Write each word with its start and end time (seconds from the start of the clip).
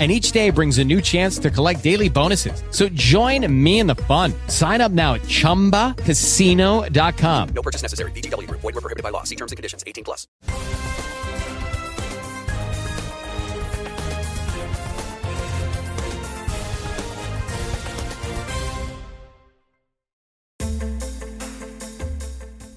and 0.00 0.10
each 0.10 0.32
day 0.32 0.48
brings 0.48 0.78
a 0.78 0.84
new 0.84 1.02
chance 1.02 1.38
to 1.38 1.50
collect 1.50 1.84
daily 1.84 2.08
bonuses. 2.08 2.62
So 2.70 2.88
join 2.88 3.46
me 3.52 3.80
in 3.80 3.86
the 3.86 3.96
fun. 4.06 4.32
Sign 4.46 4.80
up 4.80 4.92
now 4.92 5.12
at 5.14 5.22
ChumbaCasino.com. 5.22 7.48
No 7.50 7.62
purchase 7.62 7.82
necessary. 7.82 8.12
VGW. 8.12 8.48
Void 8.50 8.62
were 8.62 8.80
prohibited 8.80 9.02
by 9.02 9.10
law. 9.10 9.24
See 9.24 9.36
terms 9.36 9.52
and 9.52 9.58
conditions. 9.58 9.84
18 9.86 10.04
plus. 10.04 10.26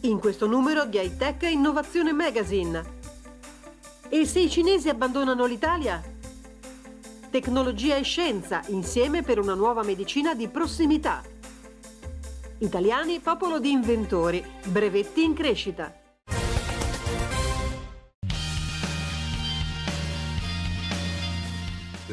In 0.01 0.19
questo 0.19 0.47
numero 0.47 0.85
di 0.85 0.97
High 0.97 1.15
Tech 1.15 1.41
Innovazione 1.43 2.11
Magazine. 2.11 2.83
E 4.09 4.25
se 4.25 4.41
i 4.41 4.49
cinesi 4.49 4.89
abbandonano 4.89 5.45
l'Italia? 5.45 6.12
Tecnologia 7.33 7.95
e 7.95 8.03
scienza 8.03 8.61
insieme 8.67 9.23
per 9.23 9.39
una 9.39 9.55
nuova 9.55 9.81
medicina 9.81 10.35
di 10.35 10.49
prossimità. 10.49 11.23
Italiani, 12.59 13.21
popolo 13.21 13.59
di 13.59 13.71
inventori, 13.71 14.45
brevetti 14.65 15.23
in 15.23 15.33
crescita. 15.33 15.99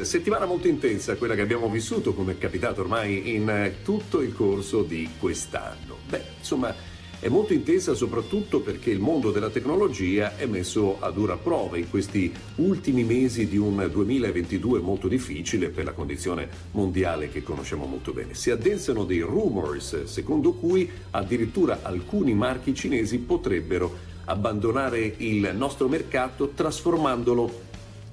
Settimana 0.01 0.45
molto 0.45 0.67
intensa, 0.67 1.15
quella 1.17 1.35
che 1.35 1.41
abbiamo 1.41 1.69
vissuto, 1.69 2.15
come 2.15 2.31
è 2.31 2.37
capitato 2.39 2.81
ormai 2.81 3.35
in 3.35 3.47
eh, 3.47 3.83
tutto 3.83 4.21
il 4.21 4.33
corso 4.33 4.81
di 4.81 5.07
quest'anno. 5.19 5.97
Beh, 6.09 6.23
insomma, 6.39 6.73
è 7.21 7.29
molto 7.29 7.53
intensa 7.53 7.93
soprattutto 7.93 8.61
perché 8.61 8.89
il 8.89 8.99
mondo 8.99 9.29
della 9.29 9.51
tecnologia 9.51 10.37
è 10.37 10.47
messo 10.47 10.97
a 10.99 11.11
dura 11.11 11.37
prova 11.37 11.77
in 11.77 11.87
questi 11.87 12.33
ultimi 12.55 13.03
mesi 13.03 13.47
di 13.47 13.57
un 13.57 13.87
2022 13.91 14.79
molto 14.79 15.07
difficile 15.07 15.69
per 15.69 15.85
la 15.85 15.91
condizione 15.91 16.49
mondiale 16.71 17.29
che 17.29 17.43
conosciamo 17.43 17.85
molto 17.85 18.11
bene. 18.11 18.33
Si 18.33 18.49
addensano 18.49 19.03
dei 19.03 19.19
rumors 19.19 20.05
secondo 20.05 20.53
cui 20.53 20.89
addirittura 21.11 21.81
alcuni 21.83 22.33
marchi 22.33 22.73
cinesi 22.73 23.19
potrebbero 23.19 23.95
abbandonare 24.25 25.13
il 25.17 25.51
nostro 25.55 25.87
mercato 25.87 26.53
trasformandolo 26.55 27.69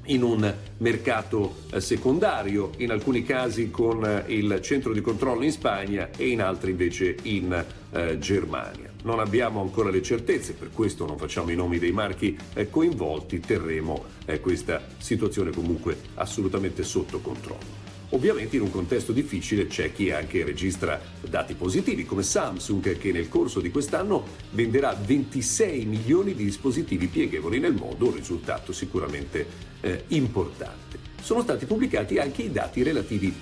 in 0.08 0.22
un 0.22 0.54
mercato 0.78 1.54
eh, 1.70 1.80
secondario, 1.80 2.72
in 2.76 2.90
alcuni 2.90 3.22
casi 3.22 3.70
con 3.70 4.04
eh, 4.04 4.24
il 4.26 4.60
centro 4.60 4.92
di 4.92 5.00
controllo 5.00 5.44
in 5.44 5.52
Spagna 5.52 6.10
e 6.14 6.28
in 6.28 6.42
altri 6.42 6.72
invece 6.72 7.16
in 7.22 7.64
eh, 7.90 8.18
Germania. 8.18 8.87
Non 9.02 9.20
abbiamo 9.20 9.60
ancora 9.60 9.90
le 9.90 10.02
certezze, 10.02 10.54
per 10.54 10.70
questo 10.72 11.06
non 11.06 11.18
facciamo 11.18 11.50
i 11.50 11.54
nomi 11.54 11.78
dei 11.78 11.92
marchi 11.92 12.36
coinvolti, 12.68 13.38
terremo 13.40 14.04
eh, 14.24 14.40
questa 14.40 14.84
situazione 14.98 15.52
comunque 15.52 15.96
assolutamente 16.14 16.82
sotto 16.82 17.20
controllo. 17.20 17.86
Ovviamente 18.10 18.56
in 18.56 18.62
un 18.62 18.70
contesto 18.70 19.12
difficile 19.12 19.66
c'è 19.66 19.92
chi 19.92 20.10
anche 20.10 20.42
registra 20.42 20.98
dati 21.20 21.54
positivi, 21.54 22.06
come 22.06 22.22
Samsung 22.22 22.96
che 22.96 23.12
nel 23.12 23.28
corso 23.28 23.60
di 23.60 23.70
quest'anno 23.70 24.24
venderà 24.52 24.94
26 24.94 25.84
milioni 25.84 26.34
di 26.34 26.44
dispositivi 26.44 27.06
pieghevoli 27.06 27.58
nel 27.58 27.74
mondo, 27.74 28.06
un 28.06 28.14
risultato 28.14 28.72
sicuramente 28.72 29.46
eh, 29.82 30.04
importante. 30.08 30.98
Sono 31.20 31.42
stati 31.42 31.66
pubblicati 31.66 32.16
anche 32.16 32.42
i 32.42 32.50
dati 32.50 32.82
relativi 32.82 33.34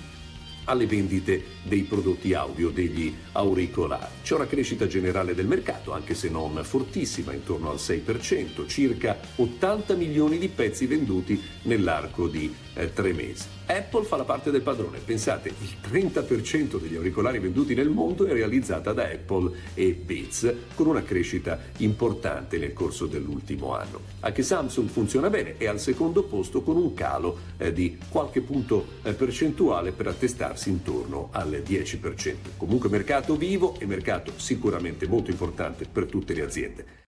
alle 0.67 0.85
vendite 0.85 1.43
dei 1.63 1.81
prodotti 1.81 2.33
audio 2.33 2.69
degli 2.69 3.13
auricolari. 3.33 4.05
C'è 4.23 4.35
una 4.35 4.47
crescita 4.47 4.87
generale 4.87 5.35
del 5.35 5.47
mercato, 5.47 5.91
anche 5.91 6.15
se 6.15 6.29
non 6.29 6.59
fortissima, 6.63 7.33
intorno 7.33 7.69
al 7.69 7.77
6%, 7.77 8.67
circa 8.67 9.17
80 9.35 9.95
milioni 9.95 10.37
di 10.37 10.47
pezzi 10.47 10.85
venduti 10.85 11.41
nell'arco 11.63 12.27
di 12.27 12.53
eh, 12.73 12.93
tre 12.93 13.13
mesi. 13.13 13.56
Apple 13.69 14.05
fa 14.05 14.15
la 14.15 14.23
parte 14.23 14.49
del 14.49 14.61
padrone, 14.61 14.99
pensate, 14.99 15.49
il 15.49 15.75
30% 15.91 16.79
degli 16.79 16.95
auricolari 16.95 17.39
venduti 17.39 17.75
nel 17.75 17.89
mondo 17.89 18.25
è 18.25 18.31
realizzata 18.31 18.93
da 18.93 19.03
Apple 19.03 19.51
e 19.73 19.91
Beats, 19.91 20.53
con 20.73 20.87
una 20.87 21.03
crescita 21.03 21.59
importante 21.77 22.57
nel 22.59 22.71
corso 22.71 23.07
dell'ultimo 23.07 23.75
anno. 23.75 23.99
Anche 24.21 24.41
Samsung 24.41 24.87
funziona 24.87 25.29
bene, 25.29 25.57
è 25.57 25.67
al 25.67 25.81
secondo 25.81 26.23
posto 26.23 26.61
con 26.61 26.77
un 26.77 26.93
calo 26.93 27.39
eh, 27.57 27.73
di 27.73 27.97
qualche 28.09 28.39
punto 28.39 28.85
eh, 29.03 29.11
percentuale 29.11 29.91
per 29.91 30.07
attestarsi 30.07 30.69
intorno 30.69 31.27
al 31.33 31.61
10%. 31.65 32.35
Comunque 32.55 32.87
mercato 32.87 33.35
vivo 33.35 33.75
e 33.79 33.85
mercato 33.85 34.31
sicuramente 34.37 35.07
molto 35.07 35.29
importante 35.29 35.85
per 35.91 36.05
tutte 36.05 36.33
le 36.33 36.41
aziende. 36.41 37.06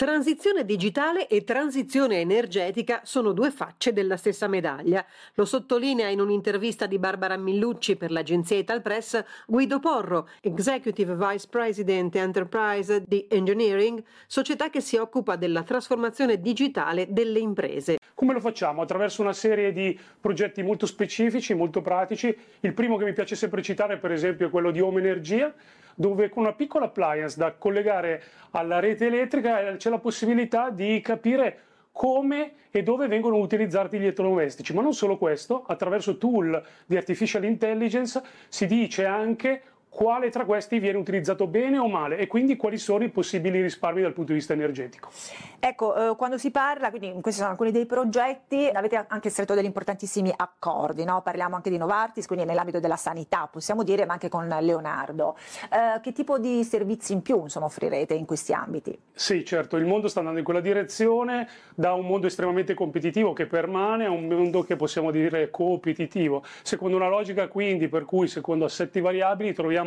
Transizione 0.00 0.64
digitale 0.64 1.26
e 1.28 1.44
transizione 1.44 2.20
energetica 2.20 3.02
sono 3.04 3.32
due 3.32 3.50
facce 3.50 3.92
della 3.92 4.16
stessa 4.16 4.48
medaglia. 4.48 5.04
Lo 5.34 5.44
sottolinea 5.44 6.08
in 6.08 6.20
un'intervista 6.20 6.86
di 6.86 6.98
Barbara 6.98 7.36
Millucci 7.36 7.96
per 7.96 8.10
l'agenzia 8.10 8.56
Italpress 8.56 9.22
Guido 9.46 9.78
Porro, 9.78 10.26
Executive 10.40 11.14
Vice 11.16 11.46
President 11.50 12.16
Enterprise 12.16 13.04
di 13.06 13.26
Engineering, 13.28 14.02
società 14.26 14.70
che 14.70 14.80
si 14.80 14.96
occupa 14.96 15.36
della 15.36 15.64
trasformazione 15.64 16.40
digitale 16.40 17.08
delle 17.10 17.40
imprese. 17.40 17.99
Come 18.20 18.34
lo 18.34 18.40
facciamo? 18.40 18.82
Attraverso 18.82 19.22
una 19.22 19.32
serie 19.32 19.72
di 19.72 19.98
progetti 20.20 20.62
molto 20.62 20.84
specifici, 20.84 21.54
molto 21.54 21.80
pratici. 21.80 22.36
Il 22.60 22.74
primo 22.74 22.98
che 22.98 23.06
mi 23.06 23.14
piace 23.14 23.34
sempre 23.34 23.62
citare, 23.62 23.96
per 23.96 24.12
esempio, 24.12 24.48
è 24.48 24.50
quello 24.50 24.70
di 24.70 24.78
Home 24.78 25.00
Energia, 25.00 25.50
dove 25.94 26.28
con 26.28 26.42
una 26.42 26.52
piccola 26.52 26.84
appliance 26.84 27.38
da 27.38 27.52
collegare 27.52 28.22
alla 28.50 28.78
rete 28.78 29.06
elettrica 29.06 29.70
eh, 29.70 29.76
c'è 29.76 29.88
la 29.88 30.00
possibilità 30.00 30.68
di 30.68 31.00
capire 31.00 31.60
come 31.92 32.52
e 32.70 32.82
dove 32.82 33.08
vengono 33.08 33.38
utilizzati 33.38 33.96
gli 33.96 34.02
elettrodomestici. 34.02 34.74
Ma 34.74 34.82
non 34.82 34.92
solo 34.92 35.16
questo, 35.16 35.64
attraverso 35.66 36.18
tool 36.18 36.62
di 36.84 36.98
artificial 36.98 37.44
intelligence 37.44 38.22
si 38.48 38.66
dice 38.66 39.06
anche 39.06 39.62
quale 39.90 40.30
tra 40.30 40.44
questi 40.44 40.78
viene 40.78 40.98
utilizzato 40.98 41.48
bene 41.48 41.76
o 41.76 41.88
male 41.88 42.16
e 42.16 42.28
quindi 42.28 42.56
quali 42.56 42.78
sono 42.78 43.02
i 43.02 43.10
possibili 43.10 43.60
risparmi 43.60 44.00
dal 44.00 44.12
punto 44.12 44.32
di 44.32 44.38
vista 44.38 44.52
energetico. 44.52 45.10
Ecco, 45.58 46.12
eh, 46.12 46.16
quando 46.16 46.38
si 46.38 46.50
parla, 46.52 46.90
quindi 46.90 47.12
questi 47.20 47.40
sono 47.40 47.50
alcuni 47.50 47.72
dei 47.72 47.86
progetti, 47.86 48.70
avete 48.72 49.04
anche 49.08 49.28
stretto 49.30 49.54
degli 49.54 49.64
importantissimi 49.64 50.32
accordi, 50.34 51.04
no? 51.04 51.20
parliamo 51.22 51.56
anche 51.56 51.70
di 51.70 51.76
Novartis, 51.76 52.26
quindi 52.26 52.44
nell'ambito 52.44 52.78
della 52.78 52.96
sanità 52.96 53.48
possiamo 53.50 53.82
dire, 53.82 54.06
ma 54.06 54.12
anche 54.12 54.28
con 54.28 54.46
Leonardo. 54.46 55.36
Eh, 55.70 56.00
che 56.00 56.12
tipo 56.12 56.38
di 56.38 56.62
servizi 56.62 57.12
in 57.12 57.22
più 57.22 57.42
insomma, 57.42 57.66
offrirete 57.66 58.14
in 58.14 58.26
questi 58.26 58.52
ambiti? 58.52 58.96
Sì, 59.12 59.44
certo, 59.44 59.76
il 59.76 59.86
mondo 59.86 60.06
sta 60.06 60.20
andando 60.20 60.38
in 60.38 60.44
quella 60.44 60.60
direzione, 60.60 61.48
da 61.74 61.94
un 61.94 62.06
mondo 62.06 62.28
estremamente 62.28 62.74
competitivo 62.74 63.32
che 63.32 63.46
permane 63.46 64.06
a 64.06 64.10
un 64.10 64.28
mondo 64.28 64.62
che 64.62 64.76
possiamo 64.76 65.10
dire 65.10 65.50
competitivo, 65.50 66.44
secondo 66.62 66.96
una 66.96 67.08
logica 67.08 67.48
quindi 67.48 67.88
per 67.88 68.04
cui 68.04 68.28
secondo 68.28 68.64
assetti 68.64 69.00
variabili 69.00 69.52
troviamo 69.52 69.79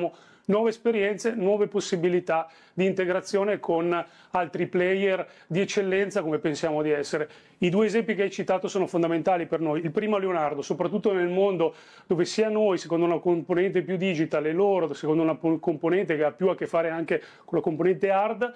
nuove 0.46 0.70
esperienze, 0.70 1.34
nuove 1.36 1.68
possibilità 1.68 2.50
di 2.74 2.86
integrazione 2.86 3.60
con 3.60 4.06
altri 4.32 4.68
player 4.68 5.26
di 5.48 5.62
eccellenza 5.62 6.22
come 6.22 6.40
pensiamo 6.40 6.82
di 6.82 6.92
essere. 6.92 7.30
I 7.60 7.70
due 7.70 7.86
esempi 7.86 8.16
che 8.16 8.24
hai 8.24 8.32
citato 8.32 8.68
sono 8.68 8.88
fondamentali 8.88 9.46
per 9.46 9.62
noi. 9.62 9.82
Il 9.82 9.92
primo 9.92 10.18
è 10.18 10.20
Leonardo, 10.20 10.62
soprattutto 10.62 11.14
nel 11.14 11.30
mondo 11.30 11.76
dove 12.08 12.26
sia 12.26 12.50
noi, 12.50 12.78
secondo 12.78 13.06
una 13.06 13.20
componente 13.20 13.84
più 13.84 13.96
digital, 13.96 14.46
e 14.46 14.52
loro, 14.52 14.94
secondo 14.94 15.24
una 15.24 15.38
componente 15.38 16.18
che 16.18 16.24
ha 16.24 16.32
più 16.32 16.50
a 16.50 16.56
che 16.56 16.68
fare 16.68 16.90
anche 16.90 17.22
con 17.46 17.58
la 17.60 17.64
componente 17.64 18.10
hard, 18.10 18.54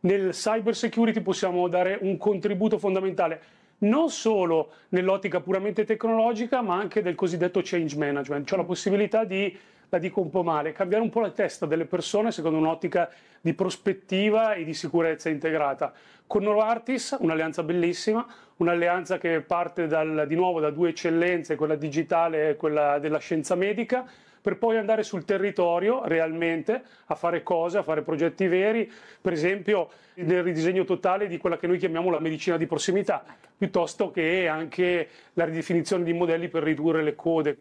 nel 0.00 0.30
cyber 0.30 0.74
security 0.74 1.20
possiamo 1.20 1.68
dare 1.68 1.98
un 2.00 2.16
contributo 2.16 2.78
fondamentale 2.78 3.40
non 3.78 4.08
solo 4.08 4.70
nell'ottica 4.90 5.40
puramente 5.40 5.84
tecnologica, 5.84 6.62
ma 6.62 6.76
anche 6.76 7.02
del 7.02 7.14
cosiddetto 7.14 7.60
change 7.62 7.96
management, 7.98 8.46
cioè 8.46 8.58
la 8.58 8.64
possibilità 8.64 9.24
di 9.24 9.54
la 9.88 9.98
dico 9.98 10.20
un 10.20 10.30
po' 10.30 10.42
male, 10.42 10.72
cambiare 10.72 11.02
un 11.02 11.10
po' 11.10 11.20
la 11.20 11.30
testa 11.30 11.66
delle 11.66 11.84
persone 11.84 12.32
secondo 12.32 12.58
un'ottica 12.58 13.10
di 13.40 13.54
prospettiva 13.54 14.54
e 14.54 14.64
di 14.64 14.74
sicurezza 14.74 15.28
integrata. 15.28 15.92
Con 16.26 16.42
Novartis, 16.42 17.16
un'alleanza 17.20 17.62
bellissima, 17.62 18.26
un'alleanza 18.56 19.18
che 19.18 19.40
parte 19.42 19.86
dal, 19.86 20.24
di 20.26 20.34
nuovo 20.34 20.58
da 20.60 20.70
due 20.70 20.88
eccellenze, 20.90 21.54
quella 21.54 21.76
digitale 21.76 22.50
e 22.50 22.56
quella 22.56 22.98
della 22.98 23.18
scienza 23.18 23.54
medica, 23.54 24.04
per 24.46 24.58
poi 24.58 24.76
andare 24.76 25.02
sul 25.02 25.24
territorio 25.24 26.06
realmente 26.06 26.82
a 27.06 27.16
fare 27.16 27.42
cose, 27.42 27.78
a 27.78 27.82
fare 27.82 28.02
progetti 28.02 28.46
veri, 28.46 28.90
per 29.20 29.32
esempio 29.32 29.90
nel 30.14 30.44
ridisegno 30.44 30.84
totale 30.84 31.26
di 31.26 31.36
quella 31.36 31.56
che 31.56 31.66
noi 31.66 31.78
chiamiamo 31.78 32.10
la 32.10 32.20
medicina 32.20 32.56
di 32.56 32.66
prossimità, 32.66 33.24
piuttosto 33.56 34.12
che 34.12 34.46
anche 34.46 35.08
la 35.32 35.46
ridefinizione 35.46 36.04
di 36.04 36.12
modelli 36.12 36.48
per 36.48 36.62
ridurre 36.62 37.02
le 37.02 37.16
code. 37.16 37.58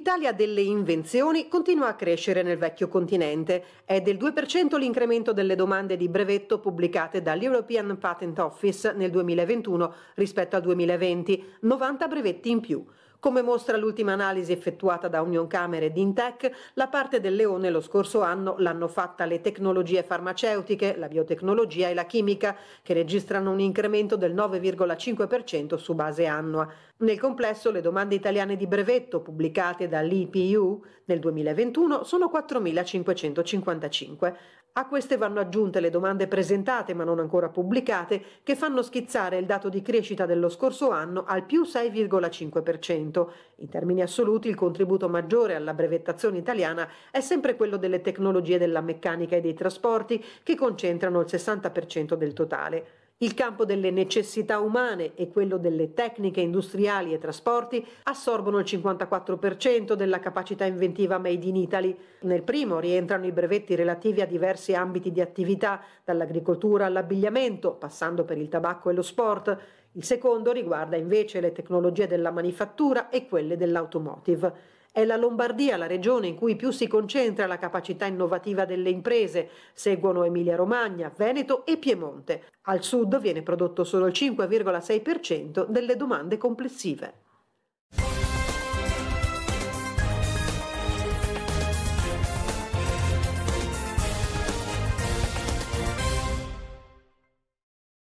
L'Italia 0.00 0.32
delle 0.32 0.62
invenzioni 0.62 1.46
continua 1.46 1.88
a 1.88 1.94
crescere 1.94 2.42
nel 2.42 2.56
vecchio 2.56 2.88
continente. 2.88 3.62
È 3.84 4.00
del 4.00 4.16
2% 4.16 4.78
l'incremento 4.78 5.34
delle 5.34 5.54
domande 5.54 5.98
di 5.98 6.08
brevetto 6.08 6.58
pubblicate 6.58 7.20
dall'European 7.20 7.98
Patent 7.98 8.38
Office 8.38 8.94
nel 8.96 9.10
2021 9.10 9.94
rispetto 10.14 10.56
al 10.56 10.62
2020, 10.62 11.44
90 11.60 12.08
brevetti 12.08 12.48
in 12.48 12.60
più. 12.60 12.82
Come 13.18 13.42
mostra 13.42 13.76
l'ultima 13.76 14.14
analisi 14.14 14.52
effettuata 14.52 15.06
da 15.06 15.20
Union 15.20 15.46
Camere 15.46 15.84
ed 15.84 15.98
Intech, 15.98 16.50
la 16.72 16.88
parte 16.88 17.20
del 17.20 17.34
leone 17.34 17.68
lo 17.68 17.82
scorso 17.82 18.22
anno 18.22 18.54
l'hanno 18.56 18.88
fatta 18.88 19.26
le 19.26 19.42
tecnologie 19.42 20.02
farmaceutiche, 20.02 20.96
la 20.96 21.08
biotecnologia 21.08 21.90
e 21.90 21.94
la 21.94 22.06
chimica, 22.06 22.56
che 22.82 22.94
registrano 22.94 23.50
un 23.50 23.60
incremento 23.60 24.16
del 24.16 24.34
9,5% 24.34 25.76
su 25.76 25.94
base 25.94 26.24
annua. 26.24 26.66
Nel 27.00 27.18
complesso 27.18 27.70
le 27.70 27.80
domande 27.80 28.14
italiane 28.14 28.56
di 28.56 28.66
brevetto 28.66 29.20
pubblicate 29.20 29.88
dall'IPU 29.88 30.84
nel 31.06 31.18
2021 31.18 32.04
sono 32.04 32.30
4.555. 32.30 34.34
A 34.74 34.86
queste 34.86 35.16
vanno 35.16 35.40
aggiunte 35.40 35.80
le 35.80 35.88
domande 35.88 36.28
presentate 36.28 36.92
ma 36.92 37.02
non 37.02 37.18
ancora 37.18 37.48
pubblicate 37.48 38.22
che 38.42 38.54
fanno 38.54 38.82
schizzare 38.82 39.38
il 39.38 39.46
dato 39.46 39.70
di 39.70 39.80
crescita 39.80 40.26
dello 40.26 40.50
scorso 40.50 40.90
anno 40.90 41.24
al 41.26 41.46
più 41.46 41.62
6,5%. 41.62 43.28
In 43.56 43.70
termini 43.70 44.02
assoluti 44.02 44.48
il 44.48 44.54
contributo 44.54 45.08
maggiore 45.08 45.54
alla 45.54 45.72
brevettazione 45.72 46.36
italiana 46.36 46.86
è 47.10 47.22
sempre 47.22 47.56
quello 47.56 47.78
delle 47.78 48.02
tecnologie 48.02 48.58
della 48.58 48.82
meccanica 48.82 49.36
e 49.36 49.40
dei 49.40 49.54
trasporti 49.54 50.22
che 50.42 50.54
concentrano 50.54 51.20
il 51.20 51.26
60% 51.30 52.12
del 52.12 52.34
totale. 52.34 52.99
Il 53.22 53.34
campo 53.34 53.66
delle 53.66 53.90
necessità 53.90 54.60
umane 54.60 55.14
e 55.14 55.28
quello 55.28 55.58
delle 55.58 55.92
tecniche 55.92 56.40
industriali 56.40 57.12
e 57.12 57.18
trasporti 57.18 57.86
assorbono 58.04 58.60
il 58.60 58.64
54% 58.64 59.92
della 59.92 60.20
capacità 60.20 60.64
inventiva 60.64 61.18
made 61.18 61.44
in 61.44 61.56
Italy. 61.56 61.94
Nel 62.22 62.42
primo 62.42 62.78
rientrano 62.78 63.26
i 63.26 63.32
brevetti 63.32 63.74
relativi 63.74 64.22
a 64.22 64.26
diversi 64.26 64.74
ambiti 64.74 65.12
di 65.12 65.20
attività, 65.20 65.82
dall'agricoltura 66.02 66.86
all'abbigliamento, 66.86 67.72
passando 67.72 68.24
per 68.24 68.38
il 68.38 68.48
tabacco 68.48 68.88
e 68.88 68.94
lo 68.94 69.02
sport. 69.02 69.54
Il 69.92 70.04
secondo 70.04 70.50
riguarda 70.50 70.96
invece 70.96 71.40
le 71.40 71.52
tecnologie 71.52 72.06
della 72.06 72.30
manifattura 72.30 73.10
e 73.10 73.28
quelle 73.28 73.58
dell'automotive. 73.58 74.78
È 74.92 75.04
la 75.04 75.14
Lombardia 75.14 75.76
la 75.76 75.86
regione 75.86 76.26
in 76.26 76.34
cui 76.34 76.56
più 76.56 76.72
si 76.72 76.88
concentra 76.88 77.46
la 77.46 77.58
capacità 77.58 78.06
innovativa 78.06 78.64
delle 78.64 78.90
imprese, 78.90 79.48
seguono 79.72 80.24
Emilia-Romagna, 80.24 81.12
Veneto 81.16 81.64
e 81.64 81.76
Piemonte. 81.76 82.48
Al 82.62 82.82
sud 82.82 83.20
viene 83.20 83.42
prodotto 83.42 83.84
solo 83.84 84.06
il 84.06 84.12
5,6% 84.12 85.66
delle 85.68 85.94
domande 85.94 86.38
complessive. 86.38 87.29